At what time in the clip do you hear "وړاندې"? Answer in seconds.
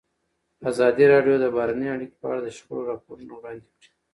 3.35-3.69